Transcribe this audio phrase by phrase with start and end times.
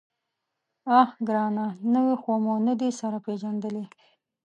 [0.99, 1.67] _اه ګرانه!
[1.93, 3.85] نوي خو مو نه دي سره پېژندلي.